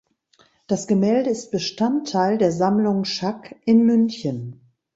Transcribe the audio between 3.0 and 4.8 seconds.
Schack in München.